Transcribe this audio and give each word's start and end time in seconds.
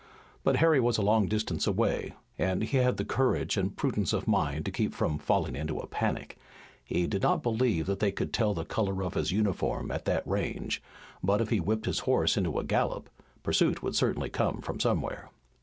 But 0.43 0.55
Harry 0.55 0.79
was 0.79 0.97
a 0.97 1.03
long 1.03 1.27
distance 1.27 1.67
away, 1.67 2.15
and 2.35 2.63
he 2.63 2.77
had 2.77 2.97
the 2.97 3.05
courage 3.05 3.55
and 3.55 3.77
prudence 3.77 4.13
of 4.13 4.27
mind 4.27 4.65
to 4.65 4.71
keep 4.71 4.95
from 4.95 5.19
falling 5.19 5.55
into 5.55 5.77
a 5.77 5.85
panic. 5.85 6.39
He 6.83 7.05
did 7.05 7.21
not 7.21 7.43
believe 7.43 7.85
that 7.85 7.99
they 7.99 8.11
could 8.11 8.33
tell 8.33 8.55
the 8.55 8.65
color 8.65 9.03
of 9.03 9.13
his 9.13 9.31
uniform 9.31 9.91
at 9.91 10.05
that 10.05 10.25
range, 10.27 10.81
but 11.21 11.39
if 11.39 11.49
he 11.49 11.59
whipped 11.59 11.85
his 11.85 11.99
horse 11.99 12.35
into 12.35 12.57
a 12.57 12.63
gallop, 12.63 13.11
pursuit 13.43 13.83
would 13.83 13.95
certainly 13.95 14.31
come 14.31 14.59
from 14.61 14.79
somewhere. 14.79 15.29